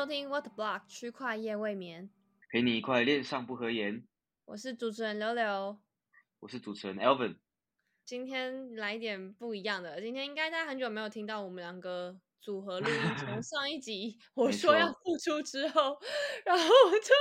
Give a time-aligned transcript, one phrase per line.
[0.00, 2.08] 收听 What Block 区块夜未眠，
[2.50, 4.02] 陪你一块恋上不合言。
[4.46, 5.78] 我是主持人柳柳。
[6.38, 7.36] 我是主持人 Elvin。
[8.06, 15.98] 今天来一点不一样的，今天应该大家很久没有听到我们两个组合录音，从 上一集我说要复出之后，
[16.44, 17.14] 然后就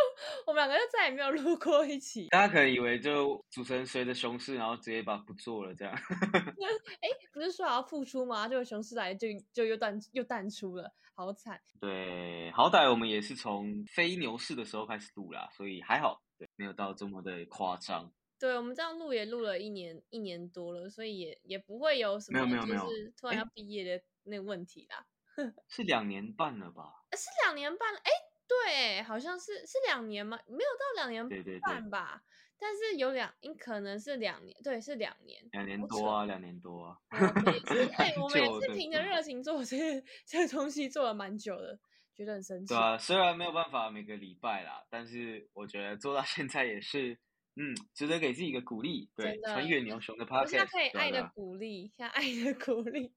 [0.48, 2.28] 我们两个就再也没有录过一起。
[2.30, 5.94] 大家可能以为就主持人随着熊市，然后直接把它不做了这样。
[5.94, 8.48] 哎，不是说好要复出吗？
[8.48, 11.60] 结果熊市来就就又淡又淡出了，好惨。
[11.80, 18.12] 对，好歹我们也是从非牛市的时候开始录啦，所以还好，对，没有到这么的夸张。
[18.40, 25.06] 对我们这样录也录了一年一年多了，所以也也不会有什么就没有没有没有是突然要毕业的那个问题啦。
[25.68, 27.04] 是两年半了吧？
[27.12, 28.12] 呃是两年半了，哎，
[28.48, 30.40] 对，好像是是两年吗？
[30.48, 32.22] 没有到两年对对对，半吧，
[32.58, 35.42] 但是有两，应可能是两年，对，是两年。
[35.52, 36.98] 两年多啊，两年多啊。
[37.12, 41.80] 我们也是，哎，我们也是凭着热情做这个这个东西做了蛮久的，
[42.14, 42.78] 觉得很神奇对。
[42.78, 47.18] 啊，虽然没有办法每个礼拜啦，但是我觉得做到现在也是，
[47.62, 49.10] 嗯，值得给自己一个鼓励。
[49.18, 53.12] 对穿越牛熊的我现在 podcast，可以爱的鼓励，像爱的鼓励，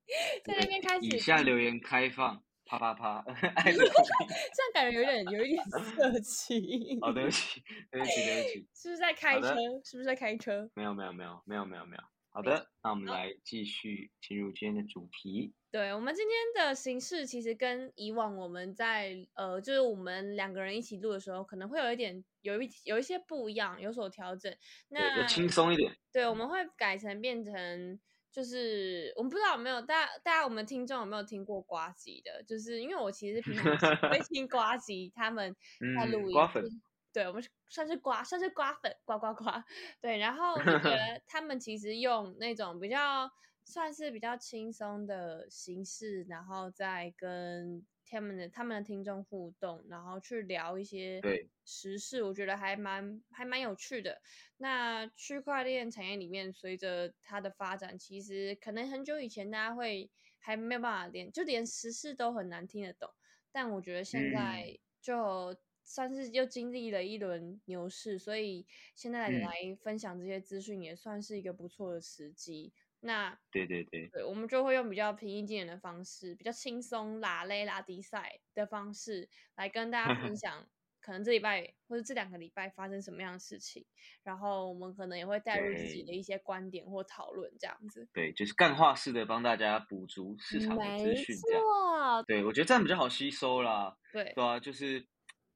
[0.44, 3.18] 在那边开始，以下留言开放，啪啪啪，
[3.54, 4.28] 爱的鼓励。
[4.28, 6.98] 这样感觉有点有一点色情。
[7.02, 9.54] 哦，对不起，对不起，对不起， 是不是在开车？
[9.84, 10.68] 是不是在开车？
[10.74, 12.02] 没有，没有，没有，没有，没有，没有。
[12.30, 15.52] 好的，那我们来继续进入今天的主题。
[15.72, 24.52] 对我们今天的形式，其实跟以往我们在呃，就是我们两个人一起录的时候，可能会有一点有一有一些不一样，有所调整。
[24.90, 25.90] 对，那就轻松一点。
[26.12, 27.98] 对，我们会改成变成，
[28.30, 32.42] 就是我们不知道有没有大家大家我们听众有没有听过瓜吉的？
[32.42, 35.56] 就是因为我其实平常是会 听瓜吉他们
[35.96, 36.76] 在录嗯，音，瓜粉就是
[37.14, 39.44] 对我们是算是瓜算是瓜粉，呱呱呱。
[40.02, 43.30] 对，然后我就觉得他们其实用那种比较
[43.64, 54.20] 算是比较轻松的形式，然后再跟他们的他们的听众互动，然后去聊一些对时事，我觉得还蛮还蛮有趣的。
[54.58, 63.08] 那区块链产业里面，随着它的发展，其实可能很久以前大家会还没有办法连就连时事都很难听得懂，
[63.50, 72.72] 但我觉得现在嗯就算是又经历了一轮牛市，所以现在嗯来分享这些资讯也算是一个不错的时机。
[73.04, 80.64] 那对对对，对，我们就会用比较平易近人的方式，比较轻松拉勒拉迪赛的方式来跟大家分 享，
[81.00, 83.84] 可能这礼拜或者这两个礼拜发生什么样的事情，
[84.22, 88.08] 然后我们可能也会带入自己的一些观点或讨论这样子。
[88.12, 91.60] 对，就是干话式的帮大家补足市场的资没讯，这样。
[91.60, 93.96] 错，对，我觉得这样比较好吸收啦。
[94.12, 95.04] 对对啊，就是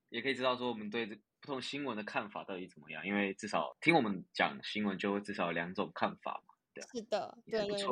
[0.09, 6.43] 也可以知道说我们对这不同新闻的看法到底怎么样，因为至少听我们讲新闻就会至少有两种看法
[6.81, 7.87] 嘛，是的，对对对。。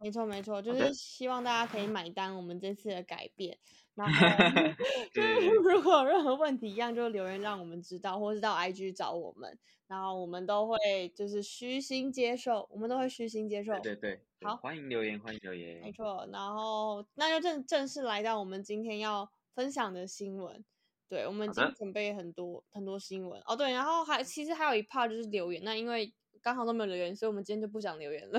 [0.00, 3.56] 没错，没错，就是希望大家可以买单我们这次的改变。
[3.94, 4.12] 然后
[5.62, 13.72] 如果有任何问题，一样就留言让我们知道，或是到 IG 找我们，然后我们都会就是虚心接受，我们都会虚心接受。
[13.80, 15.92] 对对对，好欢迎留言，欢迎留言没。
[15.92, 16.28] 错。
[16.32, 20.62] 然后那就正正式来到我们今天要分享的新闻。
[21.08, 23.54] 对，我们好的今天准备很多很多新闻哦。
[23.56, 26.12] 对，然后还其实还有一 part 就是留言，那因为
[26.44, 28.38] 刚好都没有留言，所以我们今天就不想留言了。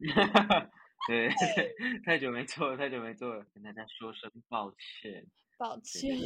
[1.06, 1.30] 对，
[2.04, 5.24] 太久没做了，太久没做了，跟大家说声抱歉。
[5.56, 6.18] 抱歉。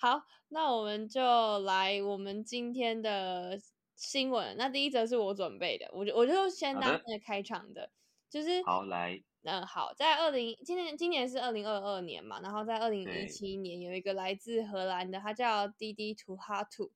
[0.00, 3.60] 好 那我们就来我们今天的
[3.94, 4.56] 新闻。
[4.56, 7.90] 那第一则是我准备的，我就我就先当那个开场的，
[8.30, 16.90] 就是好来，嗯，好，在二零今年今年是二零二二年嘛，然后在二零一七年有一个来自荷兰的，他叫滴滴图哈图，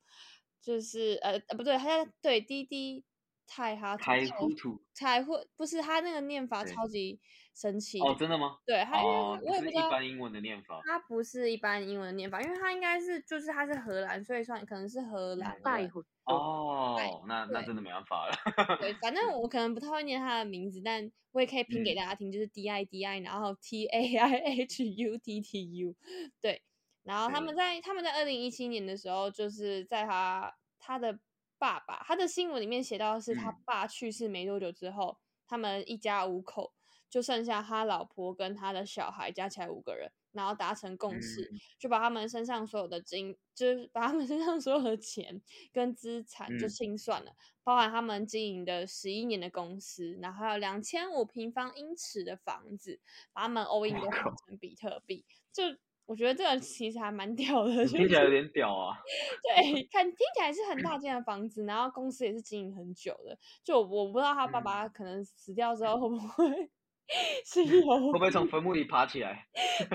[0.67, 3.05] 就是呃呃不对，他叫对滴滴
[3.47, 7.21] 泰哈图开呼图才会不是他那个念法超级
[7.55, 8.59] 神奇哦，真的吗？
[8.67, 9.89] 对，他因为哦，不是一我也不知道。
[9.89, 10.81] 般英文的念法。
[10.85, 16.05] 它不是一般英文的念法，因为他应该是就是他是荷兰，所以算可能是荷兰文。
[16.25, 16.97] 哦，
[17.29, 18.77] 那那真的没办法了。
[18.81, 25.95] 对，反正 我可能不太会念他的名字，但我也可以拼给嗯大家听，就是 D I D I，然后 T A I H U T T U，
[26.41, 26.61] 对。
[27.07, 31.21] 然后他们在他们在二零一七年的时候，就是在他他的
[31.57, 33.63] 爸爸，他的新闻里面写到是他嗯。
[33.65, 35.17] 爸去世没多久之后，
[35.47, 36.75] 他们一家五口
[37.09, 41.59] 就剩下他老婆跟他的小孩加起来五个人，然后达成共识，嗯。
[41.79, 45.41] 就把他们身上所有的金，就是把他们身上所有的钱
[45.73, 46.69] 跟资产就嗯。
[46.69, 53.01] 清算了，包含他们经营的十一年的公司，然后还有两千五平方英尺的房子，
[53.33, 55.63] 把他们 all in 都换 成比特币，就。
[56.07, 58.97] 我觉得这个其实还蛮 屌的，就听起来有是点屌啊。
[59.43, 63.37] 对，看听起来是很大间的房子，然后公司也是经营很久的。
[63.65, 66.71] 就我我不知道他爸嗯爸可能死掉之后会不会
[67.45, 69.47] 是有会不会从坟墓里爬起来？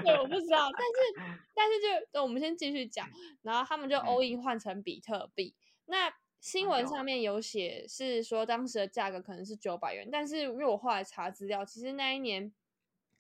[0.04, 1.80] 对，我不知道，但是但是
[2.14, 3.10] 就我们先继续讲，
[3.42, 5.56] 然后他们就嗯 all in 换成比特币。
[5.86, 12.52] 那新闻上面有写是说当时的价格可能是九百元，但是因为我后来查资料，其实那一年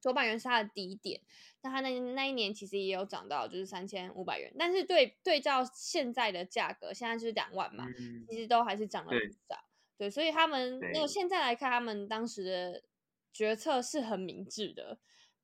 [0.01, 1.21] 九百元是它的低点，
[1.61, 9.63] 那它那那一年其实也有涨到就是三千五百元，但是对对照现在的价格，现在就是两万嘛，嗯，其实都还是涨了不少。
[9.97, 12.83] 对，所以他们那对个现在来看，他们当时的
[13.31, 14.97] 决策是很明智的，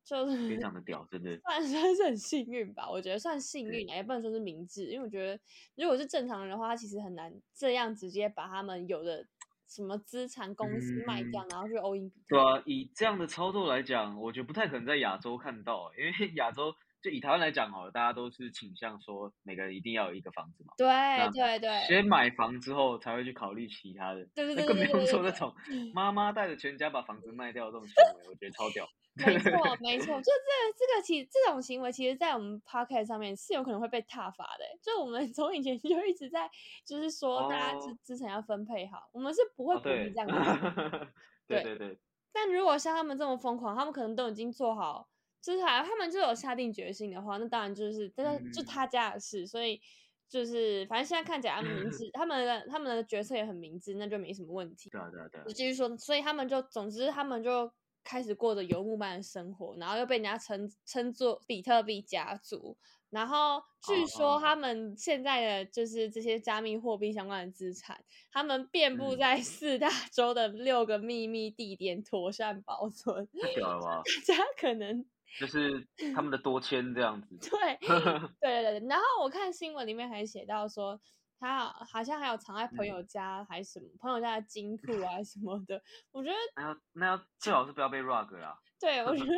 [0.04, 1.38] 就是非常的屌，真的。
[1.46, 5.40] 算算是很幸运吧，我觉得算幸运啊，也不能说是明智，因为我觉得
[5.76, 9.24] 如果是正常人的话，他其实很难这样直接把他们有的
[9.68, 11.74] 什么资产公司卖掉，嗯然后去
[12.10, 25.54] 比特对啊，以这样的操作来讲，我觉得不太可能在亚洲看到，因为 亚洲就以台湾来讲好了，大家都是倾向说每个人一定要有一个房子嘛，对那对对先买房之后才会去考虑其他的，对对对更不用说那种
[25.94, 28.88] 妈妈带着全家把房子卖掉的这种行为，我觉得超屌。
[29.26, 29.52] 没错，
[29.82, 34.78] 没错，就这这个其这种行为，其实，在我们 podcast 上面是有可能会被踏伐的欸。
[34.80, 36.48] 就我们 从以前就一直在，
[36.86, 41.08] 就是说大家资哦资产要分配好，我们是不会哦，鼓励对这样的行为。，
[41.48, 41.98] 对对对，
[42.32, 45.08] 但如果像他们这么疯狂，他们可能都已经做好，
[45.48, 49.80] 就是还他们就有下定决心的话，那当然就是这个就嗯他家的事，所以
[50.28, 54.90] 就是反正现在看起来他们明智， 他们的他们的决策也很明智，那就没什么问题。
[54.90, 57.72] 对啊对啊对啊就，继续说，所以他们就，总之他们就
[58.04, 62.76] 开始过着游牧般的生活，然后又被人家称称作比特币家族。
[63.10, 67.98] 然后据说哦他们现在的就是这些加密货币相关的资产，
[68.34, 74.02] 他们遍布嗯在四大洲的六个秘密地点妥善保存，太屌了吧？
[74.28, 75.06] 大家可能
[75.40, 77.38] 就是他们的多签这样子。
[77.50, 77.76] 对
[78.40, 78.88] 对对对。
[78.88, 81.00] 然后我看新闻里面还写到说。
[81.40, 85.80] 他好像还有藏在朋嗯友家，还是什么朋友家的金库啊， 什么的。
[86.12, 88.58] 我觉得那要那要最好是不要被 rug 啦。
[88.80, 89.32] 对，我觉得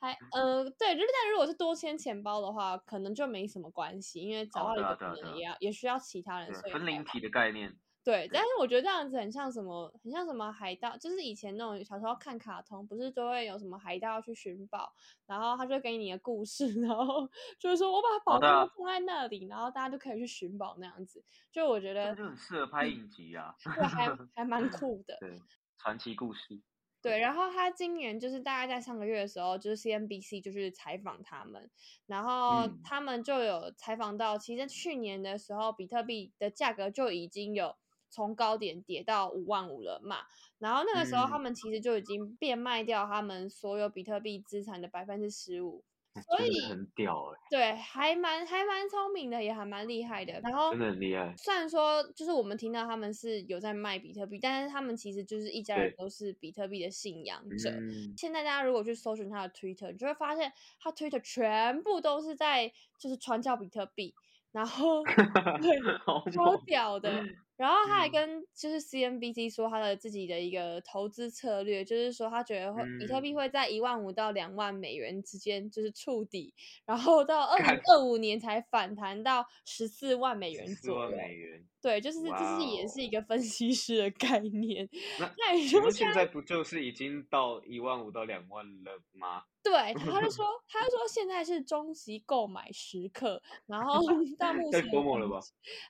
[0.00, 7.72] 还呃，对，就是但如果是多签钱包的话，可能就没什么关系，因为找到一个可能也要也需要其他人，对所以分灵体的概念。
[8.04, 14.92] 对，但是我觉得这样子很像什么，很像什么海盗，就是以前那种小时候看卡通，不是都会有什么海盗去寻宝，
[15.26, 17.26] 然后他就给你的故事， 然后
[17.58, 23.54] 就是说我把宝对啊贝放在那里，然后大家就可以去寻宝那样子，就我觉得这个就很适合拍影集啊。
[23.74, 24.06] 对还
[24.36, 25.16] 还蛮酷的。
[25.18, 25.40] 对，
[25.78, 26.60] 传奇故事。
[27.00, 31.70] 对，然后他今年就是大概在上个月的时候，就是 CNBC 就是采访他们，
[32.06, 37.76] 然后嗯他们就有采访到，其实去年的时候，比特币的价格就已经有
[38.14, 40.18] 从高点跌到五万五了嘛，
[40.58, 45.82] 然后那个时候他嗯们其实就已经变卖掉他们所有比特币资产的百分之十五，
[46.14, 50.40] 哎所以很屌哎、对，还蛮还蛮聪明的，也还蛮厉害的。
[50.44, 51.34] 然后真的很厉害。
[51.36, 57.70] 虽然说就是我们听到他们是有在卖比特币，但是他们其实就是一家人都是比特币的信仰者。
[57.70, 64.14] 嗯，现在大家如果去搜寻他的 Twitter，你就会发现他 Twitter 全部都是在就是传教比特币，
[64.52, 65.02] 然后
[66.32, 66.56] 超。
[66.64, 67.10] 屌的。
[67.56, 76.52] 然后他还嗯跟就是 CNBC 说他的自己的一个投资策略，就是说他觉得会比特嗯币会在一万五到两万美元之间就是触底，
[76.84, 81.16] 然后到二零干二五年才反弹到十四万美元左右。
[81.16, 81.64] 美元。
[81.80, 84.88] 对，就是这是也是一哦个分析师的概念。
[85.20, 89.44] 那那现在不就是已经到一万五到两万了吗？
[89.64, 93.94] 对，他就说，他就说现在是终极购买时刻，然后
[94.38, 95.40] 到目前 FOMO 了吧，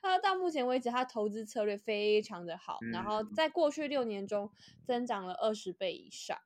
[0.01, 4.49] 他说到目前为止，他投资策略非常的好，然后嗯在过去六年中
[4.85, 6.37] 增长了二十倍以上，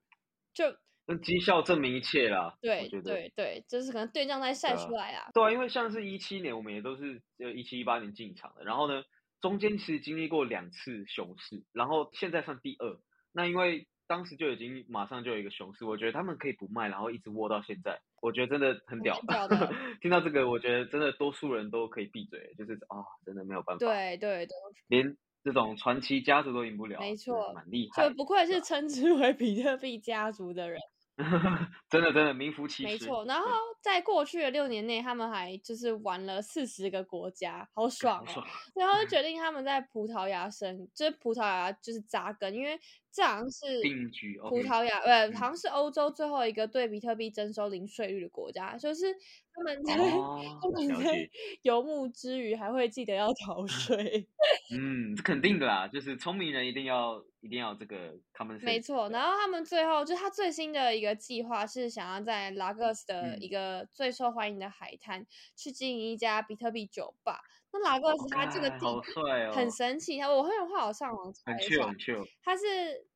[0.54, 0.66] 就
[1.06, 2.46] 那绩效证明一切啦。
[2.46, 2.90] 我对。
[2.90, 9.04] 对对，就是可能对账在晒出来啊，对啊，因为像是一七年，我们也都是呃一七一八年进场的，然后呢，
[9.40, 13.00] 中间其实经历过两次熊市，然后现在算第二。
[13.32, 19.22] 那因为当时就已经马上就有一个熊市，我觉得他们可以不卖，然后一直握到现在，我觉得真的很屌。
[19.28, 24.56] 屌 的听到这个，我觉得真的多数人都可以闭嘴，就是啊、真的没有办法，对对对，
[24.88, 30.80] 连这种传奇家族都赢不了，没错蛮厉害的，就不愧是称之为比特币家族的人。
[31.90, 32.84] 真的真的名副其实。
[32.84, 33.46] 没错，然后
[33.82, 38.26] 在过去的六年内，他们还就是玩了四十个国家，好爽哦！
[38.26, 42.80] 好爽然后就 决定他们在葡萄牙生，就是葡萄牙就是扎根，因为
[43.20, 49.14] 这好像是定居葡萄牙，呃，嗯好像是欧洲最后一个对比特币征收零税率的国家，就是
[49.54, 51.30] 他们在、哦他们在
[51.64, 54.26] 游牧之余还会记得要逃税。
[54.72, 58.64] 嗯，这肯定的啦，就是聪明人一定要一定要有这个 common sense。
[58.64, 65.26] 没错，然后他们最后就是他最新的一个计划是想要在拉各斯的嗯一个最受欢迎的海滩、
[65.58, 67.42] 去经营一家比特币酒吧。
[67.72, 72.28] 那拉各斯它这个地很神奇，它我会有话我上网查很一 chill 下很，chill。
[72.42, 72.64] 它是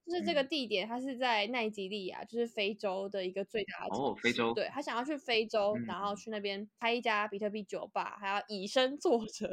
[0.05, 4.53] 就是这个地点，它是在奈及利亚，就是非洲的一个最大的哦，非洲。
[4.53, 9.50] 对他想要去非洲，然后去那边开一家比特币酒吧，还要以身作则。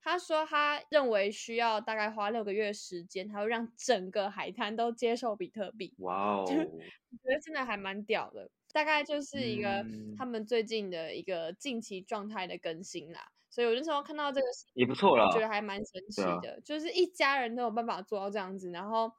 [0.00, 5.94] 他说他认为需要大概花六个月时间，他会让整个海滩都接受比特币。
[5.98, 8.50] 哇哦，我觉得真的还蛮屌的。
[8.72, 9.84] 大概就是一个
[10.16, 13.20] 他们最近的一个近期状态的更新啦。
[13.50, 19.12] 所以我那时候看到这个也不错啦，觉得还蛮神奇的，就是一家人都有办法做到这样子，然后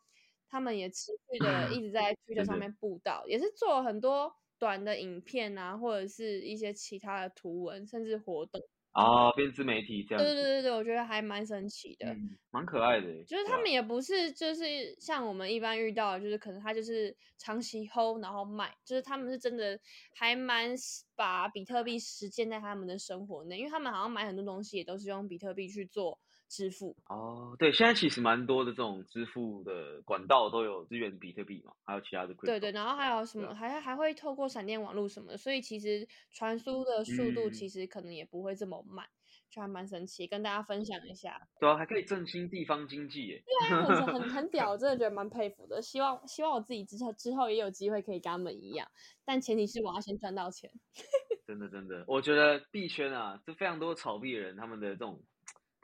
[0.53, 8.61] 他们也持续的一直在推特上面布道，也是做了很多短的影片啊，或者是一些其他的图文，甚至活动。
[8.93, 12.15] 哦，编自媒体这样，对对对对我觉得还蛮神奇的，
[12.51, 13.23] 蛮可爱的。
[13.23, 19.79] 就是他们也不是，就是像我们一般遇到，就是可能他就是长期 hold 然后卖，就是他们是真的
[20.13, 20.75] 还蛮
[21.15, 26.19] 把比特币实践在他们的生活内，因为他们好像买很多东西也都是用比特币去做。
[26.53, 32.33] 支付哦，对，现在其实蛮多的这种支付的管道都有支援比特币嘛，还有其他的。
[32.35, 39.03] 对对，然后还有什么，还还会透过闪电网络什么的，所以其实传输的速度其实可能也不会这么慢，
[39.49, 41.41] 就还蛮神奇，跟大家分享一下。
[41.59, 43.43] 对啊，还可以振兴地方经济耶。
[43.43, 45.81] 对啊，很很很 屌，真的觉得蛮佩服的。
[45.81, 48.87] 希望希望我自己之后之后也有机会可以跟他们一样，
[49.25, 50.69] 但前提是我要先赚到钱。
[51.47, 55.21] 真的真的，我觉得币圈啊，就非常多炒币的人，他们的这种。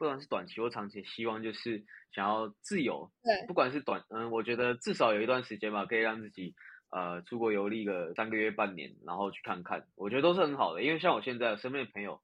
[0.00, 3.12] 不管是短期或长期，希望就是想要自由。
[3.22, 6.54] 对，不管是短，嗯，我觉得至少有一段时间吧，可以让自己
[6.90, 10.82] 呃出国游历个三个月、半年，然后去看看，我觉得都是很好的。
[10.82, 12.18] 因为像我现在身边的朋友。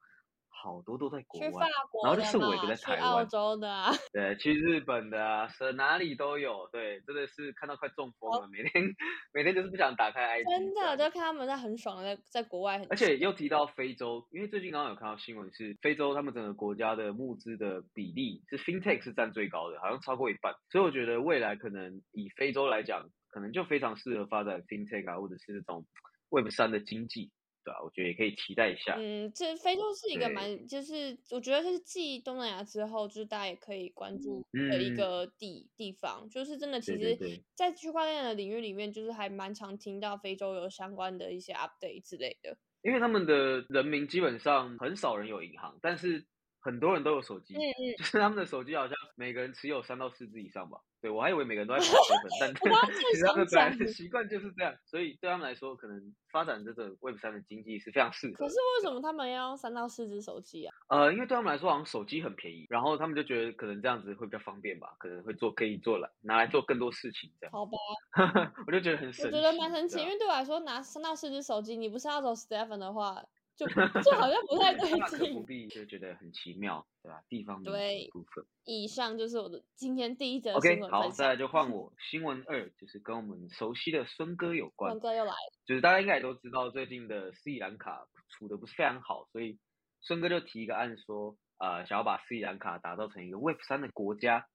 [0.62, 1.68] 好多都在国外，
[2.04, 3.02] 然后就剩我一个在台湾。
[3.02, 6.68] 澳洲的，啊对，去日本的啊，是哪里都有。
[6.72, 8.84] 对，真的是看到快中风了，每天
[9.32, 10.50] 每天就是不想打开 IG。
[10.50, 12.84] 真的，就看他们在很爽的在在国外。
[12.90, 20.54] 而且又提到非洲，因为最近刚刚有看到新闻，是非洲他们整个国家的募资的比例是 FinTech 是占最高的，好像超过一半。
[20.70, 25.84] 所以我觉得未来可能以非洲来讲，可能就非常适合发展 FinTech 啊，或者是这种
[26.30, 27.30] Web 三的经济。
[27.66, 28.94] 对啊，我觉得也可以期待一下。
[28.96, 36.28] 嗯，这非洲是一个蛮，就是我觉得它是继东南亚之后，就是大家也可以关注的一个地地方。
[36.30, 37.18] 就是真的，其实，
[37.56, 42.56] 在区块链的领域里面，就是还蛮常听到非洲有相关的一些 update 之类的。
[42.82, 46.24] 因为他们的人民基本上很少人有银行，但是
[46.60, 47.62] 很多人都有手机， 嗯
[47.98, 50.78] 就是他们的手机好像每个人持有三到四只以上吧。
[51.00, 58.34] 对，我还以为每个人都在 跑水粉，但其实他们本来的习惯就是这样，所以对他们来说，可能发展这个 Web 三的经济是非常适合。
[58.34, 60.74] 可是为什么他们要三到四只手机啊？
[60.88, 67.52] 呃，因为对他们来说，好像手机很便宜，然后他们就觉得可能这样子会比较方便吧，可能会做可以做来拿来做更多事情这样。
[67.52, 67.78] 好吧，
[68.66, 73.22] 我就觉得很神，我觉得蛮神奇，因为对我来说，拿三到四只手机，你不是要走 Stephen 的话。
[73.56, 73.66] 就
[74.02, 77.22] 就好像不太对劲，不必就觉得很奇妙，对吧？
[77.28, 78.44] 地方对部分。
[78.64, 80.90] 以上就是我的今天第一则新闻。
[80.90, 81.92] OK，好，再来就换我。
[82.10, 84.92] 新闻二就是跟我们熟悉的孙哥有关。
[84.92, 89.58] 孙哥又来了，就是大家应该也都知道，最近的斯里兰卡处的不是非常好，所以
[90.02, 94.46] 孙哥就提一个案说，呃，想要把斯里兰卡打造成一个 Web 三的国家，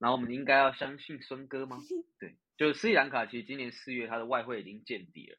[0.00, 1.78] 然后我们应该要相信孙哥吗？
[2.18, 5.38] 对，就是斯里兰卡其实今年四月它的外汇已经见底了。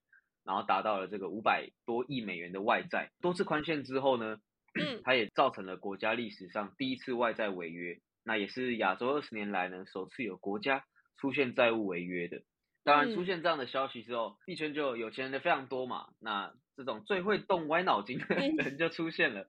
[0.50, 4.38] 然后达到了这个五百多亿美元的外债，多次宽限之后呢，
[5.06, 10.86] 它也造成了国家历史上第一次外债违约，那也是亚洲二十年来呢首次有国家
[11.18, 12.42] 出现债务违约的。
[12.84, 18.26] 当然，出现这样的消息之后，币圈就有钱人的非常多嘛，那这种最会动歪脑筋的
[18.58, 19.46] 人就出现了。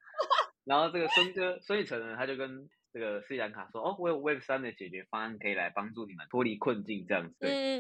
[0.66, 7.37] 然后这个孙哥孙宇晨呢，他就跟这个斯里兰卡说：“哦，我有 Web 三的解决方案可以来帮助你们脱离困境。”这样子。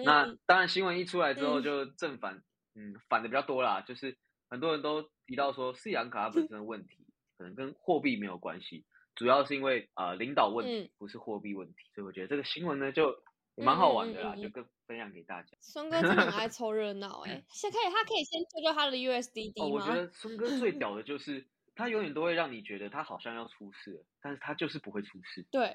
[0.06, 2.42] 那当然，新闻一出来之后就正反。
[2.74, 4.16] 嗯，反的比较多啦，就是
[4.48, 8.84] 很多人都提到说，斯里兰卡本身的问题可能跟货币没有关系，
[9.14, 13.10] 主要是因为呃领导问题，不是货币问题，所以我觉得这个新闻呢就
[13.56, 15.56] 也蛮好玩的啦，就跟分享给大家。
[15.60, 19.66] 孙哥真的很爱 凑热闹哎， 先可以，他可以先救救他的 USDD 吗？
[19.66, 25.46] 我觉得孙哥最屌的就是他永远都会让你觉得他好像要出事，但是他就是不会出事。
[25.50, 25.66] 对，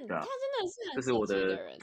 [0.00, 1.78] 嗯，他真的是这是我的人，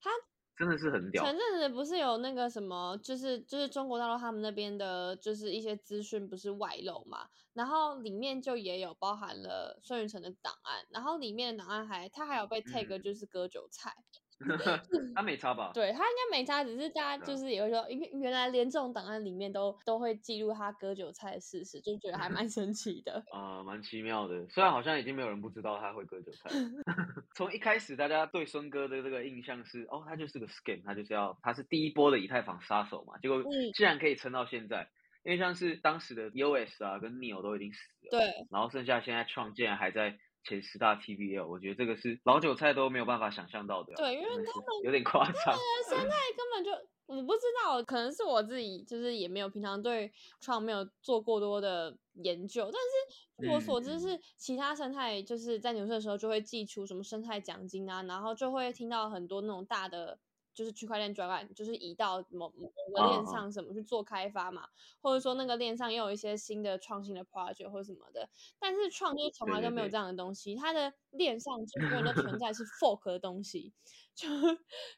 [0.00, 0.10] 他。
[0.56, 1.22] 真的是很屌。
[1.24, 13.94] 前阵子不是有那个什么，就是就是中国大陆他们那边的，就是一些资讯不是外漏嘛，然后里面就也有包含了孙云成的档案，然后里面的档案还他还有被 take 就是割韭菜。
[15.14, 15.70] 他没差吧？
[15.72, 23.24] 对他应该没差，只是大家就是也会说，因为原来连这种档案里面都都会记录他割韭菜的事实，就觉得还蛮神奇的。
[23.32, 24.46] 啊，蛮奇妙的。
[24.50, 26.50] 虽然好像已经没有人不知道他会割韭菜。
[27.34, 33.18] 从一开始大家对孙哥的这个印象是，哦，他就是个 scam，他就是要他是第一波的以太坊杀手嘛。
[33.18, 33.42] 结果
[33.74, 34.88] 既然可以撑到现在，
[35.24, 40.18] 因为像是当时的 EOS 啊跟 Neo 都已经死了，对，然后剩下现在创建还在。
[40.46, 43.94] 前十大 TVL，我觉得这个是老韭菜都没有办法想象到的。
[43.94, 44.44] 对，因为他们
[44.84, 45.34] 有点夸张，
[45.90, 46.70] 生态根本就
[47.06, 60.18] 我不知道，可能是我自己就是也没有平常对创没有做过多的研究，但是据我所知是其他生态就是在牛市的时候就会寄出什么生态奖金啊，然后就会听到很多那种大的。
[60.56, 64.66] 就是区块链专案，就是移到某某个链上什么去做开发嘛，
[65.02, 68.26] 或者说那个链上又有一些新的创新的 project 或什么的，
[68.58, 73.74] 但是创业从来都没有这样的东西，它的链上就永远都存在是 fork 的东西，
[74.14, 74.26] 就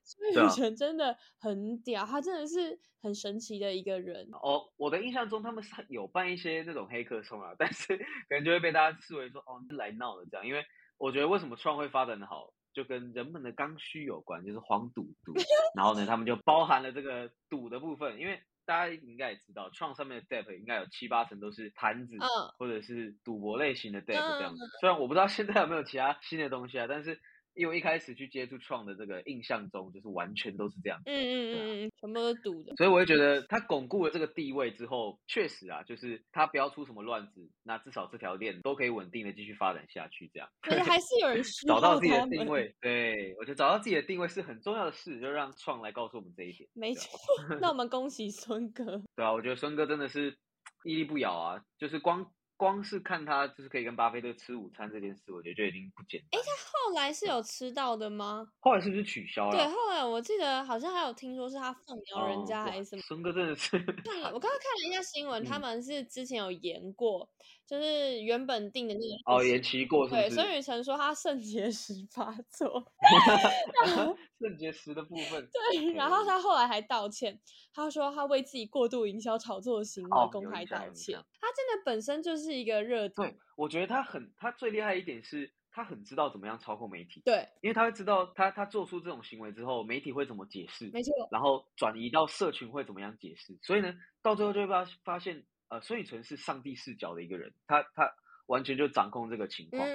[0.04, 4.28] 所以成真的很屌，他真的是很神奇的一个人。
[4.40, 8.04] 哦，我的印象中他们是有办一些那种黑客冲啊， 但是可
[8.36, 10.64] 能就会被大家视为说哦是来闹的这样，因为
[10.98, 12.52] 我觉得为什么创会发展的好？
[12.78, 15.34] 就跟人们的刚需有关，就是黄赌毒，
[15.74, 22.16] 然后呢，他们就包含了这个赌的部分，因为大家应该也知道，创上面的 debt 应该有七八成都是盘子，
[22.56, 24.64] 或者是赌博类型的 debt 这样子。
[24.80, 27.20] 虽然我不知道现在有没有其他新的东西啊，但是。
[27.58, 31.00] 因为一开始去接触创的这个印象中，就是完全都是这样。
[31.06, 32.76] 嗯嗯嗯嗯，全部都是赌的。
[32.76, 40.30] 所以我会觉得他巩固了这个地位之后，确实啊，就是他不要出什么乱子，那至少这条链都可以稳定的继续发展下去。
[40.32, 42.72] 这样，可是还是有人 找到自己的定位。
[42.80, 46.68] 对，我觉得找到自己的定位是很重要的事，就让创来告诉我们这一点。
[46.74, 47.18] 没错，
[47.60, 48.84] 那我们恭喜孙哥。
[49.16, 50.38] 对啊，我觉得孙哥真的是
[50.84, 52.30] 屹立不摇啊，就是光。
[52.58, 56.38] 光是看他就是可以跟巴菲特吃午餐这件事，我觉得就已经不简单。
[56.38, 58.50] 哎，他后来是有吃到的吗？
[58.58, 59.52] 后来是不是取消了？
[59.52, 63.02] 对，后来我记得好像还有听说是他放牛人家还是什么。
[63.02, 63.78] 孙哥真的是。
[63.78, 67.30] 看了，我刚刚看了一下新闻， 他们是之前有言过，
[67.68, 70.08] 就是原本定的那个哦，延期过。
[70.08, 72.82] 对，孙宇晨说他肾结石 发作。
[74.40, 75.46] 肾结石的部分。
[75.52, 77.38] 对，然后他后来还道歉，
[77.74, 81.22] 他说他为自己过度营销炒作的行为公开道歉。
[81.38, 83.06] 他真的本身就是一个热。
[83.10, 87.20] 对，我觉得他很，他最厉害一点是他很知道怎么样操控媒体。
[87.24, 90.88] 对，因为他会知道他他做出这种行为之后，媒体会怎么解释。
[90.92, 91.12] 没错。
[91.30, 98.12] 然后转移到社群会怎么样解释，所以呢，到最后就会发发现，呃，孙宇晨是上帝视角的一个人，他他。
[98.48, 99.86] 完全就掌控这个情况，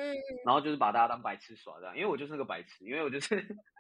[0.45, 3.35] 然后就是把大家当白痴耍这样，因为我就是那个白痴，因为我就是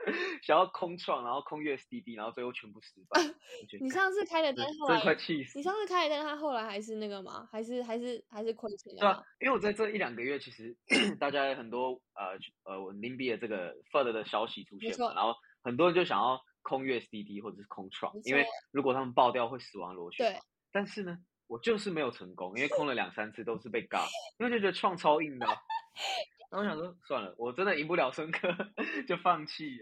[0.41, 3.21] 想要空创，然后空 USDD，然后最后全部失败。
[3.79, 5.59] 你上次开的单后来，快气死！
[5.59, 7.47] 你上次开的单，他后来还是那个吗？
[7.51, 8.95] 还是还是还是亏钱？
[8.95, 10.75] 对啊，因为我在这一两个月，其实
[11.21, 20.33] 大家很多呃呃稳定币的这个 FUD 的消息出现嘛，然后很多人就想要空 USDD 或者是空创，因为如果他们爆掉会死亡螺旋。
[20.33, 20.39] 对，
[20.71, 21.15] 但是呢。
[21.47, 24.05] 我就是没有成功，因为空了两三次都是被尬，
[24.39, 25.45] 因为就觉得创超硬的，
[26.49, 28.39] 然后我想说算了，我真的赢不了孙哥，
[29.07, 29.77] 就放弃。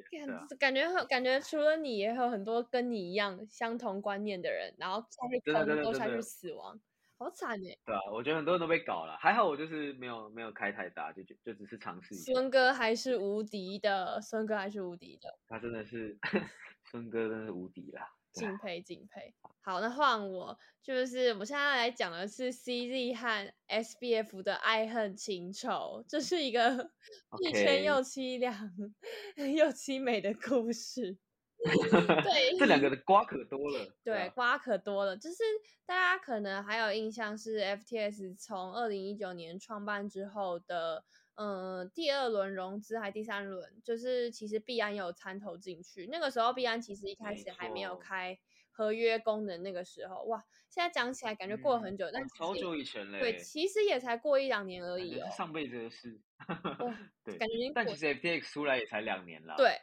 [0.59, 6.79] 感觉感觉除了你，也有很多跟你一样相同观念的人，然后下去空都下去死亡，
[7.17, 7.77] 好惨哎。
[7.85, 12.33] 对啊，我觉得很多人都被搞了，还好我就是没有没有开太大，就就就只是尝试一下。
[12.33, 16.17] 孙哥还是无敌的，孙哥还是无敌的，他真的是
[16.89, 18.07] 孙哥真的是无敌啦。
[18.33, 26.91] 敬佩敬佩，好，那换我，就是我现在来讲的是 CZ 和 SBF 的爱恨情仇，这是一个
[27.43, 28.53] 一圈又凄凉
[29.55, 31.17] 又凄美的故事。
[31.61, 33.95] 对，这两个的瓜可多了。
[34.03, 35.37] 对，瓜可多了，就是
[35.85, 41.03] 大家可能还有印象是 FTS 从二零一九年创办之后的。
[41.35, 46.07] 嗯，第二轮融资还第三轮，就是其实币安有参投进去。
[46.11, 48.37] 那个时候币安其实一开始还没有开
[48.69, 53.19] 合约功能，那个时候哇，现在讲起来感觉过了很久，但好久以前嘞。
[53.19, 55.29] 对，其实也才过一两年而已哦。
[55.35, 56.19] 上辈子的事。
[57.23, 57.71] 对，感觉。
[57.73, 59.55] 但其实 FTX 出来也才两年了。
[59.57, 59.77] 对，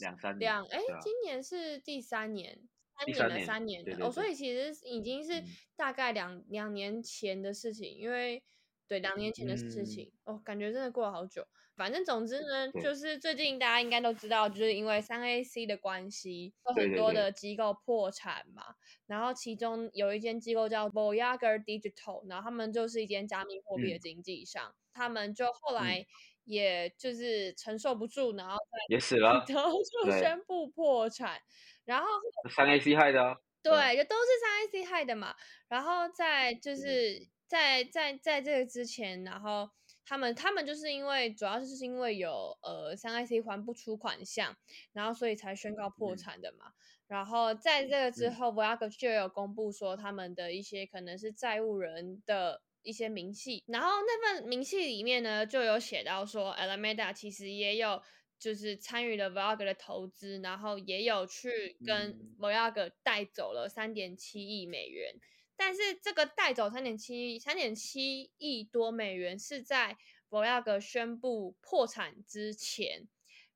[0.00, 0.38] 两三年。
[0.38, 2.58] 两哎，今年是第三年，
[2.96, 5.42] 三年了三年了哦，所以其实已经是
[5.76, 8.42] 大概两两年前的事情，因为。
[8.86, 11.46] 对，两年前的事情哦，感觉真的过了好久。
[11.76, 18.62] 反正总之呢，就是最近大家应该都知道，就是因为三 AC 的关系，有很多的机构破产嘛。
[19.06, 26.06] 然后其中有一间机构叫 Voyager Digital，然后他们就是一间加密货币的经纪商，他们就后来
[26.44, 28.56] 也就是承受不住，然后
[28.88, 31.40] 也死了， 然后就宣布破产。
[31.84, 32.06] 然后
[32.54, 35.34] 三 AC 害的，对，就都是三 AC 害的嘛。
[35.68, 37.28] 然后在就是。
[37.46, 39.70] 在在在这个之前，然后
[40.04, 44.56] 他们他们就是因为主要就是因为有呃三 IC 还不出款项，
[44.92, 46.72] 然后所以才宣告破产的嘛。
[47.06, 58.02] 然后在这个之后 v o g a 就有公布说他们的一些可能是债务人的一些明细，然后那份明细里面呢就有写到说 Alameda 其实也有
[58.38, 65.14] 就是参与了 v o g a 的投资，然后也有去跟 v o g a 带走了三点七亿美元。
[65.56, 69.96] 但是这个带走三点七三点七亿多美元是在
[70.30, 73.08] Voyager 宣布破产之前，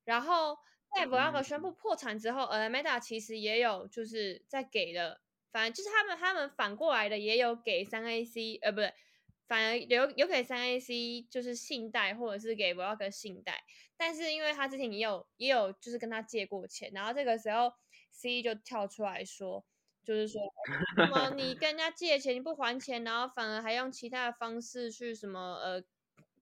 [0.05, 0.57] 然后
[0.95, 8.93] 在 Voyager 宣布破产之后，Alameda 其实也有就是在给了，反正就是他们他们反过来的也有给三 AC，呃，不对。
[9.49, 13.65] 反而有有给三 AC 就是信贷，或者是给 Voyager 信贷，
[13.97, 17.73] 但是因为他之前也有也有就是跟他借过钱，然后这个时候
[18.11, 19.65] C 就跳出来说，
[20.09, 20.41] 就是说
[20.97, 25.85] 什么你跟人家借钱你不还钱，然后反而还用其他的方式去什么呃，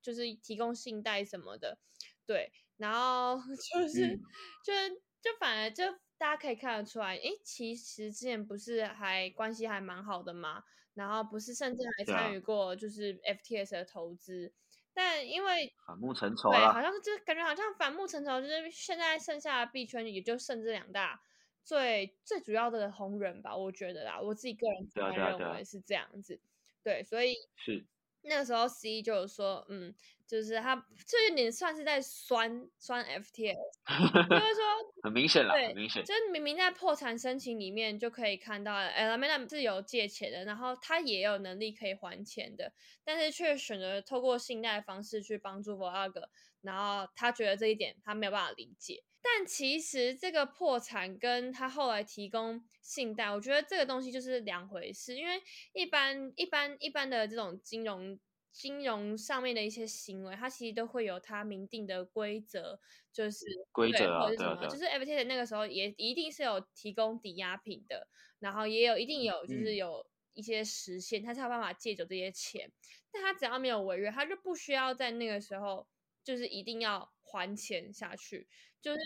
[0.01, 1.77] 就是提供信贷什么的，
[2.25, 3.37] 对，然后
[3.75, 4.17] 就是
[4.65, 5.83] 就是就反而就
[6.17, 10.63] 大家可以看得出来，诶，其实之前不是还关系还蛮好的嘛？
[10.95, 14.55] 然后不是，甚至还参与过就是 FTS 的投资，
[14.95, 21.21] 但因为反目成仇对，好像就感觉好像反目成仇，就是现在剩下的币圈也就剩这两大
[21.67, 26.41] 最最主要的红人吧，我觉得啦，我自己个人认为是这样子，
[26.85, 27.85] 对，所以是。
[28.29, 29.95] 那个时候，C 就有说，嗯，
[30.27, 30.75] 就是他
[31.07, 33.55] 这一点算是在酸酸 FTS，
[34.29, 34.65] 就是说
[35.05, 42.73] 很明显了，很明显，就是明明在破产申请里面就可以看到，Alameda 是有借钱的，然后他也有能力可以还钱的，
[43.05, 46.27] 但是却选择透过信贷方式去帮助 Voyager，
[46.63, 49.05] 然后他觉得这一点他没有办法理解。
[49.29, 55.17] 但其实这个破产跟他后来提供信贷，我觉得这个东西就是两回事。
[55.17, 58.19] 因为一般一般一般的这种金融
[58.53, 62.79] 金融上面的一些行为，它其实都会有它明定的规则，
[63.13, 68.09] 就是规则或者什么，就是 FTT 那个时候也一定是有提供抵押品的，
[68.39, 72.71] 然后也有一定有就是有一些实现，他才有办法借走这些钱。
[73.11, 75.89] 但他只要没有违约，他就不需要在那个时候
[76.23, 78.49] 就是一定要还钱下去。
[78.87, 79.01] 就是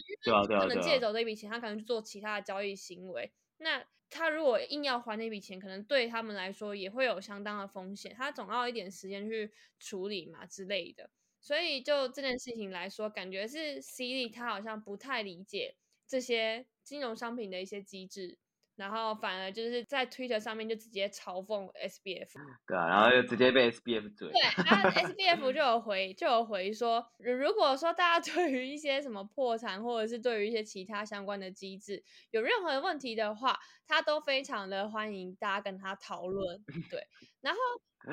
[0.61, 3.33] 不能借走这笔钱，他可能去做其他的交易行为。
[3.57, 8.15] 那他如果硬要还那笔钱，可能对他们来说也会有相当的风险。
[8.15, 11.09] 他总要一点时间去处理嘛之类的。
[11.41, 18.37] 所以就这件事情来说，感觉是 C 莉他好像不太理解这些金融商品的一些机制。
[18.81, 22.33] 然后反而就是在 Twitter 上面就直接嘲讽 SBF，
[22.67, 24.31] 对啊，然后就直接被 SBF 怼。
[24.31, 36.65] 对，然后 SBF 就有回就有回说，如果说大家 对于一些什么破产或者是对于一些其他相关的机制有任何问题的话，他都非常的欢迎大家跟他讨论。
[36.89, 37.07] 对，
[37.41, 37.61] 然后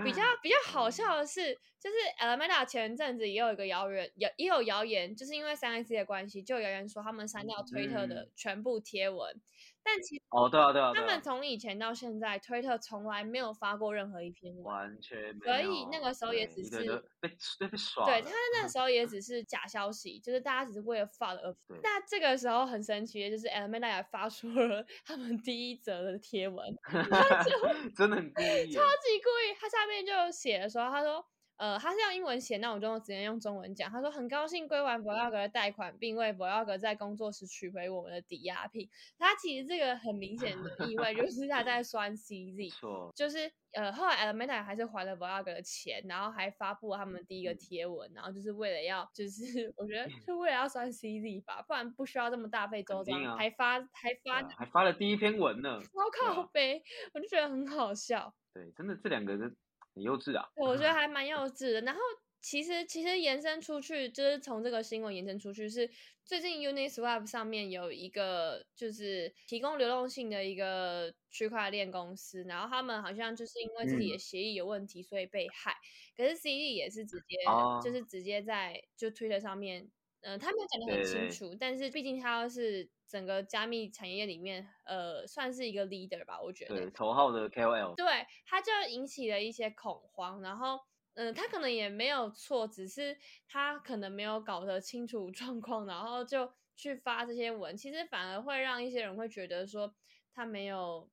[0.04, 9.42] 比较比较好笑的是，就是 Alameda 前阵子也有一个谣言，也也有谣言，就是因为三 C 的关系，就有谣言说他们删掉推特的全部贴文。
[9.84, 15.54] 但其实哦，对啊，对啊，他们从以前到现在，推特从来没有发过任何一篇文，完全没有。
[15.54, 18.06] 所以那个时候也只是被被刷。
[18.06, 21.76] 对，他那个时 候也只是假消息，就是大家只是为了发而发。
[21.82, 26.68] 那这个时候很神奇的就是 Alameda 也发出了 他们第一则的贴文，
[27.96, 29.56] 真的很故意，超级故意。
[29.60, 31.26] 他下面就写的时候，他说。
[31.58, 33.90] 呃，他是用英文写，那我就直接用中文讲。
[33.90, 38.88] 他说很高兴归还 Voyager 的贷款，并为 Voyager 在工作时取回我们的抵押品。
[39.18, 56.84] 他其实这个很明显的意外就是他在酸 CZ，就是呃后来 Elementa 还是还了 Voyager 的钱，然后还发布了他们第一个贴文，然后就是为了要，就是 我觉得是为了要酸 CZ 吧，不然不需要这么大费周章，还发还发还发了第一篇文呢，我靠背，
[57.16, 58.36] 我就觉得很好笑。
[58.58, 59.56] 对，真的这两个人。
[59.94, 60.48] 很幼稚啊！
[60.56, 61.82] 我觉得还蛮幼 稚的。
[61.82, 62.00] 然后
[62.40, 65.90] 其实其实延伸出去，就是从这个新闻延伸出去，是
[66.24, 75.74] 最近 Uniswap 上面有一个就是提供流动性的一个区块链公司，然后他们好像就是因为自己的协议有问题，所以被害。
[76.16, 77.38] 可是 CD 也是直接
[77.84, 79.90] 就是直接在就 Twitter 上面，
[80.28, 86.76] 嗯，他没有讲的很清楚，但是毕竟他是整个加密产业里面，呃，算是一个 leader 吧，我觉得。
[86.76, 87.50] 对，头号的。
[87.50, 87.96] KOL。
[87.96, 88.06] 对，
[88.46, 90.82] 他就引起了一些恐慌，然后，
[91.14, 99.96] 嗯，他可能也没有错，只是他可能没有搞得清楚状况，然后就去发这些文，其实反而会让一些人会觉得说
[100.34, 101.10] 他没有，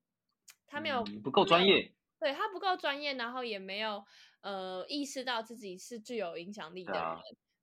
[0.66, 4.04] 他没有不够专业，对他不够专业，然后也没有
[4.40, 7.02] 呃意识到自己是具有影响力的人，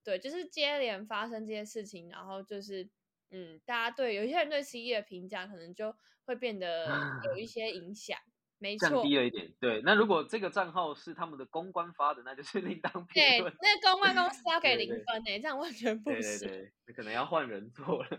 [0.04, 2.90] 对，就是接连发生这些事情，然后就是。
[3.34, 6.86] 嗯，大家对有些人对 C E 的评价可能就会变得
[7.24, 8.20] 有一 些影响，
[8.62, 9.52] 没错，降低了一点。
[9.60, 13.52] 对，那如果这个账号是他们的公关发的，那就是另当别论。
[13.52, 16.48] 对，那公关公司要给零分诶，这样完全不行。
[16.48, 18.10] 对对对，可能要换人做了。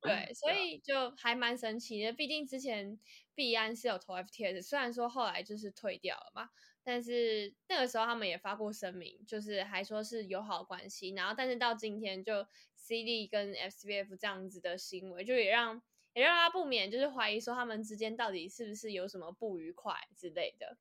[0.00, 2.12] 对，所以就还蛮神奇的。
[2.12, 2.98] 毕竟之前
[3.34, 6.50] 币安是有投 F T S，虽然说后来就是退掉了嘛，
[6.82, 11.10] 但是那个时候他们也发过声明，就是还说是友好关系。
[11.14, 12.46] 然后，但是到今天就。
[12.78, 15.82] C D 跟 F C F 这样子的行为，就也让
[16.16, 20.78] 也让他不免就是怀疑说他们之间到底是不是有什么不愉快之类的。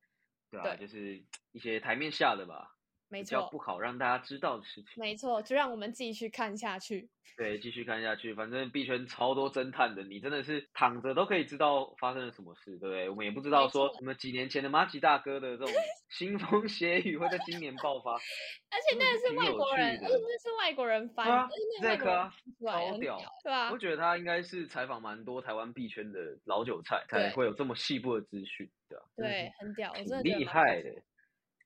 [0.50, 1.22] 对啊，就是
[1.52, 2.75] 一些台面下的吧。
[3.16, 4.92] 没比较错不好让大家知道的事情。
[4.98, 7.10] 没错，就让我们继续看下去。
[7.38, 13.10] 对，继续看下去，反正币圈超多侦探的，你真的是躺着都可以知道发生了什么事，对不对？
[13.10, 15.74] 我们也不知道没说错什么几年前的马吉大哥的这种
[16.12, 18.14] 腥风血雨会在今年爆发，
[18.72, 21.50] 而且那个是外国人，那是外国人翻，
[21.82, 23.78] 那个超屌对吧我？
[23.78, 30.90] 觉得他应该是采访蛮多台湾币圈的老韭菜，才对会有这么细部的资讯，对吧、真的对，很屌，我挺真的厉害的。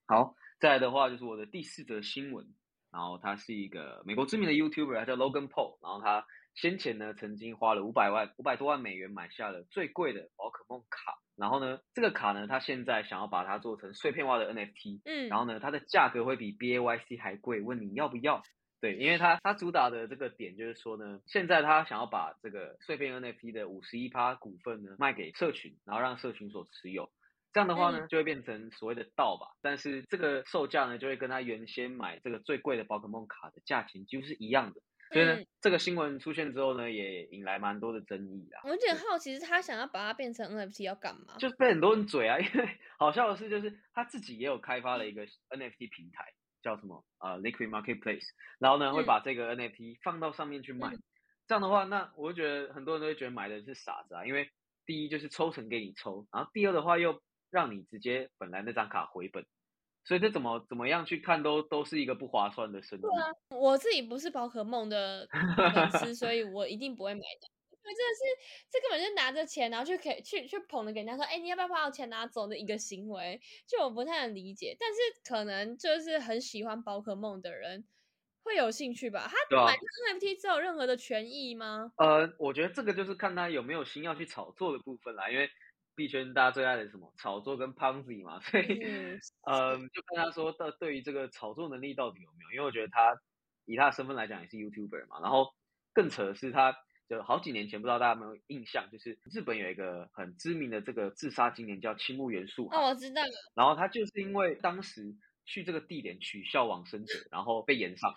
[0.06, 2.46] 好，再来的话就是我的第四则新闻，
[2.92, 18.42] 然后他是一个美国知名的 YouTuber，他叫 Logan Paul，然后他先前呢曾经花了五百万五百多万美元买下了最贵的宝可梦卡，然后呢这个卡呢他现在想要把它做成碎片化的 NFT，嗯，然后呢它的价格会比 BAYC 还贵，问你要不要？
[18.82, 27.10] 对，因为他他主打的这个点就是说呢，现在他想要把这个碎片 NFT 的五十一趴股份呢卖给社群，然后让社群所持有。
[27.52, 34.80] 这样的话呢，就会变成所谓的盗吧，但是这个售价呢，就会跟他原先买这个最贵的宝可梦卡的价钱几乎是一样的。
[35.12, 38.60] 所以呢，嗯这个新闻出现之后呢，也引来蛮多的争议啦。
[38.62, 41.36] 我有点好奇，是他想要把它变成 NFT 要干嘛？
[41.38, 46.32] 就是被很多人嘴啊，因为好笑的是，就是他自己也有开发了一个 NFT 平台，
[46.62, 48.28] 叫什么呃 Liquid Marketplace，
[48.60, 50.90] 然后呢会嗯把这个 NFT 放到上面去卖。
[50.90, 51.02] 嗯
[51.48, 54.48] 这样的话，那我就觉得很多人都会觉得买的是傻子啊，因为
[54.86, 59.44] 第一就是抽成给你抽，然后第二的话又让你直接本来那张卡回本，
[60.04, 63.02] 所以这怎么怎么样去看都都是一个不划算的生意。
[63.54, 67.48] 我自己不是宝可梦的粉丝，所以我一定不会买的。
[67.82, 74.76] 因为真的是，这根本就拿着钱，然后去给去去捧着给人家说，哎、你要不要把我钱拿走的一个行为，就我不太能理解。
[74.78, 77.86] 但是可能就是很喜欢宝可梦的人
[78.44, 79.30] 会有兴趣吧？
[79.48, 81.90] 对啊他买这个 NFT 只有任何的权益吗？
[81.96, 85.50] 呃，我觉得这个就是看他有没有心要去炒作的部分啦，因为
[86.00, 93.20] 币圈大家最爱的是什么炒作跟 Ponzi 嘛， 所以嗯呃，就跟他说到对于这个炒作能力到底有没有，因为我觉得他
[93.66, 95.52] 以他的身份来讲也是 YouTuber 嘛，然后
[95.92, 96.74] 更扯的是他
[97.06, 103.20] 就好几年前不知道大家有没有印象，就是日本有一个很知名的这个自杀青年叫青木元素哦，我知道，
[103.54, 105.14] 然后他就是因为当时
[105.50, 108.14] 去这个地点取笑往生者，然后被延上。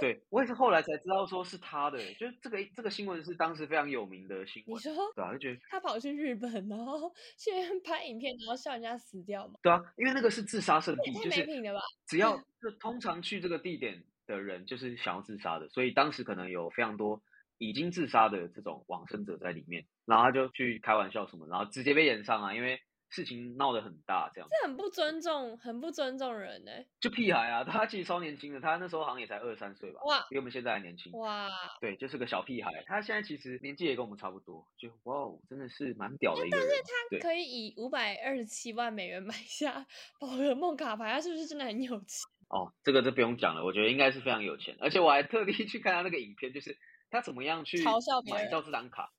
[0.00, 7.50] 对我也是后来才知道说是他的，就是这个这个新闻是当时非常有名的新闻，你说对啊，就觉得他跑去日本，然后去
[7.84, 9.60] 拍影片，然后笑人家死掉嘛？
[9.62, 11.80] 对啊，因为那个是自杀圣地，太就是没品了吧？
[12.06, 17.22] 只要 就通常去这个地点的人就是想要自杀的，所以当时可能有非常多
[17.58, 26.70] 已经自杀的这种往生者在里面，然后他就去开玩笑什么，然后直接被延上啊，因为事情闹得很大，这样这很不尊重，很不尊重人呢、
[27.00, 31.12] 就屁孩啊，他其实超年轻的，他那时候好像也才二三岁吧，哇比我们现在还年轻。
[31.12, 31.48] 哇，
[31.80, 32.70] 对，就是个小屁孩。
[32.86, 36.68] 他现在其实年纪也跟我们差不多，就哇哦，真的是蛮屌的一个人。
[37.10, 39.86] 对，可以以五百二十七万美元买下
[40.20, 42.20] 宝可梦卡牌，他是不是真的很有钱？
[42.48, 46.76] 哦，这个就不用讲了，我觉得应该是非常有钱，而且我还特地去看他那个影片，就是
[47.10, 49.12] 他怎么样去嘲笑别买人到这张卡。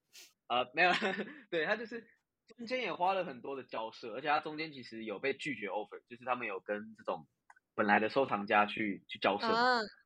[0.48, 0.92] 呃，没有，
[1.50, 2.06] 对他就是
[2.48, 7.28] 中间也花了很多的交涉，而且他中间其实有被拒绝 offer，就是他们有跟这种
[7.74, 9.48] 本来的收藏家去去交涉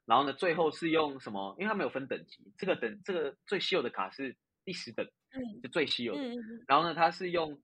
[0.05, 1.55] 然后呢，最后是用什么？
[1.57, 6.21] 因为他们有分等级，这个等这个最稀有的卡是第十等，嗯就最稀有的。
[6.21, 7.59] 嗯嗯，然后呢，他是用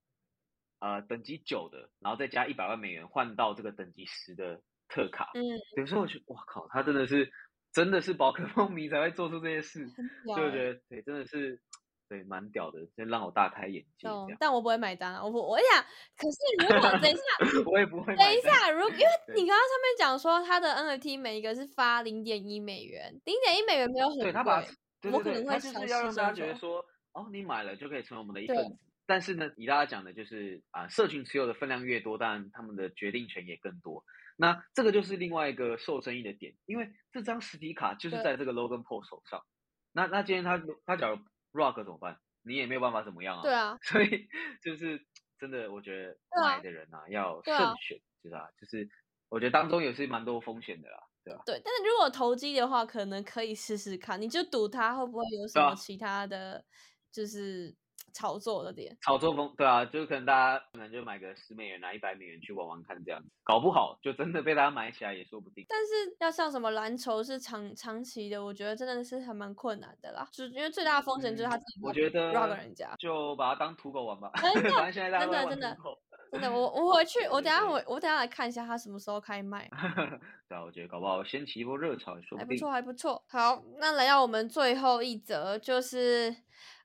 [0.80, 5.30] 呃等级九的，然后再加一百万美元换到这个等级十的特卡。
[5.36, 5.44] 嗯，
[5.78, 7.32] 有时候我觉得，哇靠，他真的是
[7.72, 11.62] 真的是宝可梦迷才会做出这些事，很所屌欸以我觉得对，真的是
[12.12, 14.06] 对蛮屌的，真让我大开眼界。
[14.06, 15.24] 懂但我不会买单啊！
[15.24, 15.82] 我不，我想，
[16.18, 17.22] 可是如果等一下，
[17.72, 18.14] 我也不会。
[18.18, 24.62] 等一，下，如因为你刚刚上面讲说他的 NFT 每一个是发零点一美元，零点一美元没有很贵，对他把，
[25.10, 28.78] 我可能会他就是要让大家觉得说，哦，你买了就可以成为我们的一份子。
[29.06, 34.04] 但是呢，以大家讲的就是啊，社群持有的分量越多，当然他们的决定权也更多。
[34.36, 39.46] 那这个就是另外一个受争议的点，因为这张实体卡就是在这个 Logan Paul 手上。
[39.94, 41.18] 那那今天他他假如
[41.54, 42.20] Rock 怎么办？
[42.44, 43.42] 你也没有办法怎么样啊。
[43.44, 44.28] 对啊， 所以
[44.64, 45.06] 就是
[45.40, 48.50] 真的，我觉得买的人啊要慎选，对吧？
[48.60, 48.88] 就是
[49.30, 51.44] 我觉得当中也是蛮多风险的啦，对吧？
[51.46, 56.64] 对，但是如果投机的话，可能可以试试看，你就赌它会不会有什么其他的，
[57.12, 57.76] 就是
[58.14, 58.96] 炒作的点。
[59.02, 65.66] 炒作风，对啊，就是可能大家可能就买个十美元拿一百美元去玩玩看，这样子，搞不好就真的被大家买起来也说不定。
[65.70, 70.28] 但是要像什么蓝筹是长长期的，我觉得真的是还蛮困难的啦。
[70.32, 72.96] 就因为最大的风险就是他嗯自己我觉得人家。
[73.00, 76.00] 就把它当土狗玩吧，真的反正现在大家真的真的土狗。
[76.32, 79.70] 真的， 我我回去，我等下我我等下来看一下他什么时候开卖，
[80.48, 82.40] 对啊，我觉得搞不好掀起一波热潮也说定。
[82.40, 83.22] 还不错，还不错。
[83.28, 86.34] 好，那来到我们最后一则，就是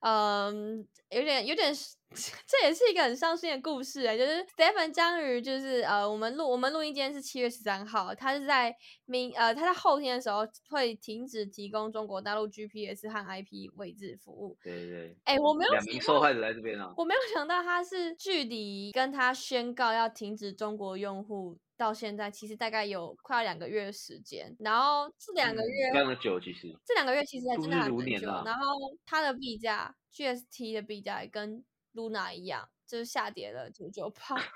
[0.01, 1.73] 嗯，有点有点
[2.47, 14.57] 这也是一个很伤心的故事哎，就是 Stephen 章鱼，就是呃，我们录我们录音今天是七月十三号，他是在明呃他在后天的时候会停止提供中国大陆 GPS 和 IP 位置服务。
[14.63, 24.57] 对对对，哎，我没有两名受害者来这边啊，我没有想到他是距离跟他宣告要停止中国用户到现在，其实大概有快要两个月的时间。
[24.61, 28.27] 然后这两个月非常的久，其实这两个月其实还真的很久。
[28.45, 31.63] 然后它的币价 GST 的币价跟
[31.97, 34.37] Luna 一样，就是下跌了九九趴。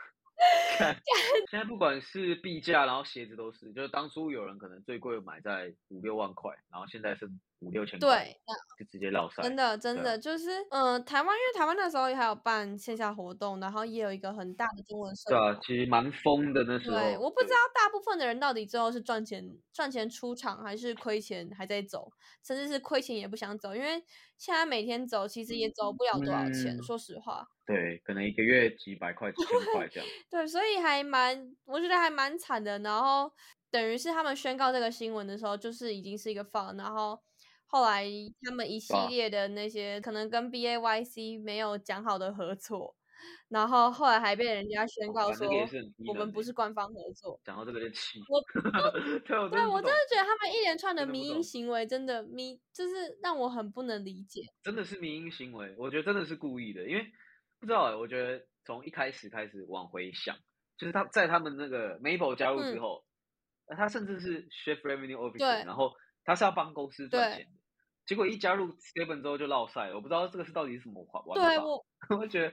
[1.50, 8.36] 现在不管是币价，然后鞋子都是，就是当初有人可能最贵买在五六万块，然后现在是五六千块，对，
[8.78, 9.42] 就直接落塞。
[9.42, 15.30] 真的真的就是，嗯，台湾因为台湾那时候还有办线下活动，然后也有一个很大的中文社。
[15.30, 16.96] 对啊，其实蛮疯的那时候。
[16.98, 22.10] 对，我不知道大部分的人到底最后是赚钱赚钱出场，还是亏钱还在走，
[22.42, 24.02] 甚至是亏钱也不想走，因为
[24.38, 27.46] 现在每天走其实也走不了多少钱，说实话。
[27.66, 30.08] 对，可能一个月几百块、几千块这样。
[30.30, 32.78] 对，所以还蛮，我觉得还蛮惨的。
[32.80, 33.30] 然后
[33.70, 37.20] 等于是他们宣告这个新闻的时候，就是已经是一个放，然后
[37.70, 38.04] 后来
[38.42, 42.94] 他们一系列的那些可能跟 B A Y C 没有讲好的合作，
[43.48, 45.48] 然后后来还被人家宣告说
[46.08, 47.40] 我们不是官方合作。
[47.44, 48.18] 讲到这个就气。
[48.28, 48.40] 我
[49.48, 54.42] 对，我真的觉得他们一连串的迷因行为真的迷，就是让我很不能理解。
[54.62, 57.06] 真的是迷因行为，我觉得真的是故意的，因为。
[57.60, 60.34] 不知道哎，我觉得从一开始开始往回想，
[60.78, 63.04] 就是他在他们那个 Maple 加入之后，
[63.76, 65.92] 他甚至是 Chief Revenue Officer，然后
[66.24, 67.50] 他是要帮公司赚钱的，
[68.10, 71.80] 结果一加入 Stephen 之后就落赛，我不知道这个是到底是什么玩对我，
[72.18, 72.52] 我觉得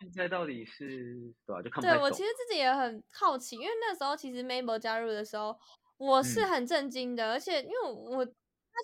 [0.00, 1.14] 现在到底是
[1.46, 1.62] 对吧？
[1.62, 5.56] 就看不对我其实自己也很好奇，因为那时候其实 Maple 加入的时候，
[5.96, 8.26] 我是很震惊的，而且因为我。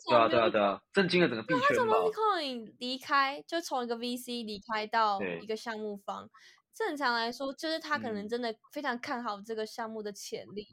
[0.09, 6.31] 对啊对啊对啊，震惊了整个币圈他从 Bitcoin 离开，就从一个 VC 离开到一个项目方。
[6.73, 10.67] 正常来说，就是他可能真的非常看好这个项目的潜力，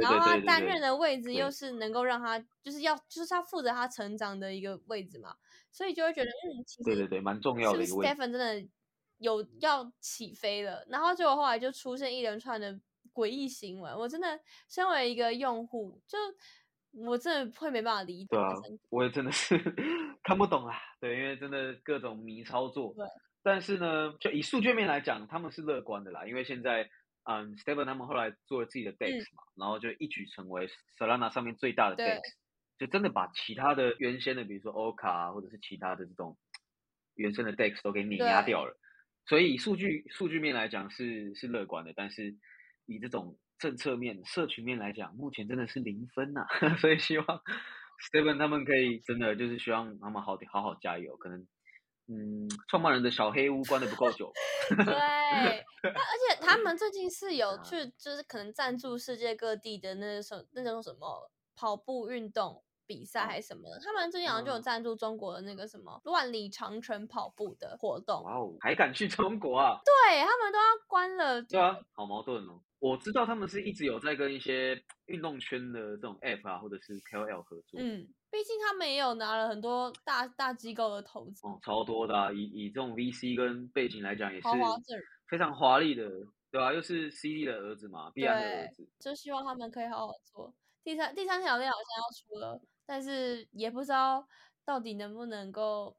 [0.00, 5.34] 然后他担任的位置又是能够让他就是要就是他负责他成长的一个位置嘛，
[5.70, 8.12] 所以就会觉得嗯，其实对对对，蛮重要的一个位置。
[8.14, 8.68] Stephen 真的
[9.18, 12.78] 有要起飞了，然后结果后来就出现一连串的
[13.12, 16.18] 诡异行为，我真的身为一个用户就。
[17.06, 18.28] 我真的会没办法理解。
[18.30, 18.48] 对啊，
[18.88, 19.56] 我也真的是
[20.24, 20.74] 看不懂啊。
[20.98, 22.94] 对，因为真的各种迷操作。
[22.96, 23.06] 对。
[23.42, 26.26] 但是呢，就以数据面来讲，他们是乐观的啦。
[26.26, 26.88] 因为现在，
[27.30, 32.20] 嗯，Stephen 他们后来做了自己的 DEX 嘛，然后就一举成为 Solana 上面最大的 DEX，
[32.78, 36.38] 就真的把其他的原先的，比如说 Oka 或者是其他的这种
[37.14, 38.78] 原生的 DEX 都给碾压掉了。
[39.26, 42.34] 所以以数据数据面来讲是是乐观的，但是
[42.86, 43.38] 以这种。
[43.58, 46.46] 政策面、社群面来讲，目前真的是零分呐，
[46.78, 47.26] 所以希望
[48.08, 51.16] Steven 他们可以真的就是希望他们好好好加油。
[51.16, 51.44] 可能，
[52.08, 54.32] 嗯，创办人的小黑屋关的不够久。
[54.68, 63.78] 对，而且他们最近是有去，就是可能赞助世界各地的那种那种什么跑步运动比赛还是什么的。
[63.80, 68.24] 他们最近好像就有赞助中国的那个什么万里长城跑步的活动。
[68.24, 69.78] 哇哦，还敢去中国啊？
[69.84, 71.40] 对他们都要关了。
[71.42, 72.60] 对啊，好矛盾哦。
[72.80, 77.80] 我知道他们是一直有在跟一些运动圈的这种 App 啊，或者是 KOL 合作。
[77.80, 81.46] 嗯，毕竟他们也有拿了很多大大机构的投资。
[81.46, 84.48] 哦，超多的，啊，以以这种 VC 跟背景来讲，也是
[85.28, 86.08] 非常华丽的，
[86.52, 86.72] 对吧？
[86.72, 88.88] 又是 CD 的儿子嘛，必然的儿子。
[89.00, 90.54] 就希望他们可以好好做。
[90.84, 94.26] 第三第三条链好像要出了，但是也不知道
[94.64, 95.94] 到底能不能够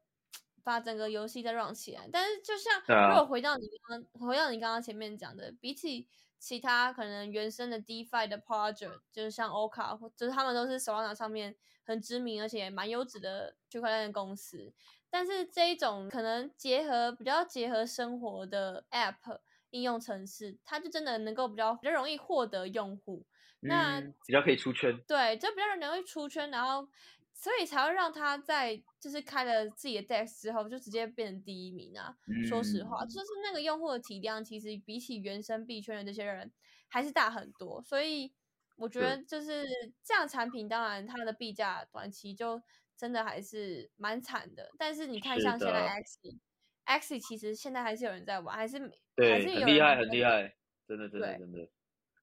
[0.64, 2.08] 把整个游戏再 run 起来。
[2.12, 6.08] 但是就像如果回到你刚刚回到你刚刚前面讲的，比起
[6.40, 14.72] 其他可能原生的 DeFi 的 project，就是像 Oka，或就是他们都是 Solana 上面很知名而且蛮优质的区块链公司。
[15.08, 19.38] 但是这一种可能结合比较结合生活的 App
[19.70, 23.24] 应用程式，它就真的能够比较比较容易获得用户，
[23.60, 24.98] 那比较可以出圈。
[25.06, 26.88] 对，就比较容易出圈，然后。
[27.32, 32.14] 所以才会让他在就是开了自己的 DEX 之后，就直接变成第一名啊！
[32.46, 36.52] 说实话，就是那个用户的体量，其实比起原生币圈的这些人
[36.88, 37.80] 还是大很多。
[37.80, 38.30] 所以
[38.76, 39.64] 我觉得就是
[40.04, 42.60] 这样产品，当然它的币价短期就
[42.94, 44.70] 真的还是蛮惨的。
[44.76, 48.78] 但是你看，像现在 X，X 其实现在还是有人在玩，还是
[49.16, 50.54] 还是很厉害，很厉害，
[50.86, 51.68] 真的，真的，真的，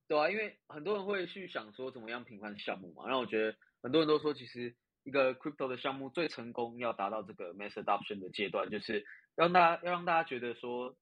[0.08, 4.76] 对啊，因为很多人会去想说怎么样评判项目嘛，然后我觉得很多人都说其实。
[5.04, 9.06] 一个 crypto 的项目最成功，要达到这个 mass adoption 的阶段，就是
[9.38, 10.98] 让大家要让大家觉得说，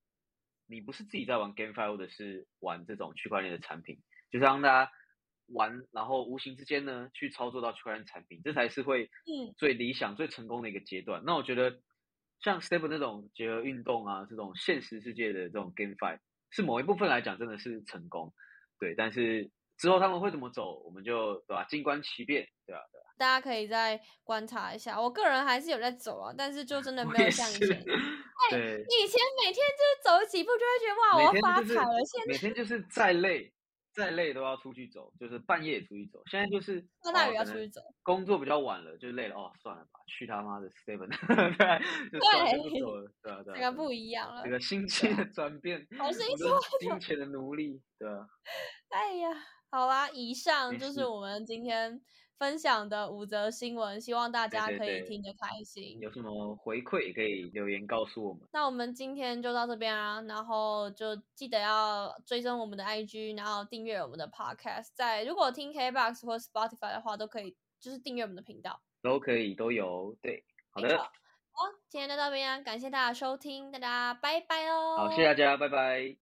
[0.67, 3.97] 你不是自己在玩 GameFi，或者是玩这种区块链的产品，
[4.29, 4.91] 就是让大家
[5.47, 9.09] 玩，然后无形之间呢去操作到区块链产品，这才是会
[9.57, 11.23] 最理想、最成功的一个阶段。
[11.25, 11.79] 那我觉得
[12.41, 16.19] 像 Step 那种结合运动啊，这种现实世界的这种 GameFi，
[16.51, 18.35] 是某一部分来讲真的是成功，
[18.79, 18.93] 对。
[18.95, 21.65] 但是之后他们会怎么走，我们就对吧？
[21.69, 22.81] 静观其变，对吧？
[22.91, 23.05] 对吧？
[23.17, 25.01] 大家可以再观察一下。
[25.01, 27.67] 我个人还是有在走啊，但是就真的没有像以前。
[28.51, 32.05] 对，以前每天就是走几步就会觉得哇，我要发财了。
[32.05, 33.51] 现在每天就是再累。
[33.95, 36.21] 再累都要出去走，就是半夜也出去走。
[36.29, 39.35] 现在就是下大雨要出去走，工作比较晚了，就累了。
[39.35, 41.07] 哦，算了吧，去他妈的 seven，
[42.09, 42.19] 对，就
[42.85, 46.47] 走了，对啊， 对啊，这个不一样了，这个心情的转变，好心情，
[46.79, 48.27] 金钱的奴隶，对啊。
[48.89, 49.29] 哎呀，
[49.71, 52.01] 好啦，以上就是我们今天。
[52.37, 55.99] 分享的五则新闻，希望大家可以听得开心。
[55.99, 58.47] 有什么回馈可以留言告诉我们。
[58.51, 64.89] 那我们今天就到这边啊，然后就记得要追踪我们的 IG，然后订阅我们的 Podcast。
[64.93, 70.15] 在如果听 KBox 或 Spotify 的话，都可以就是订阅我们的频道，都可以都有。
[70.21, 70.97] 对，好的。
[70.97, 71.09] 好，
[71.87, 74.97] 今天就到这边，感谢大家收听，大家拜拜哦。
[74.97, 76.24] 好，谢谢大家，拜拜。